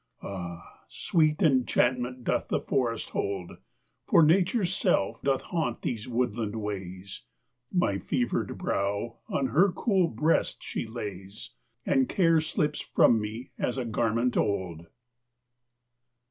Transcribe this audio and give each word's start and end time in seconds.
Ah, 0.23 0.79
sweet 0.87 1.43
enchantment 1.43 2.23
doth 2.23 2.47
the 2.47 2.59
forest 2.59 3.11
hold, 3.11 3.57
For 4.07 4.23
Nature's 4.23 4.75
self 4.75 5.21
doth 5.21 5.43
haunt 5.43 5.83
these 5.83 6.07
woodland 6.07 6.55
ways, 6.55 7.21
My 7.71 7.99
fevered 7.99 8.57
brow 8.57 9.19
on 9.29 9.49
her 9.49 9.71
cool 9.71 10.07
breast 10.07 10.63
she 10.63 10.87
lays 10.87 11.51
And 11.85 12.09
care 12.09 12.41
slips 12.41 12.79
from 12.81 13.21
me 13.21 13.51
as 13.59 13.77
a 13.77 13.85
garment 13.85 14.35
old. 14.35 14.87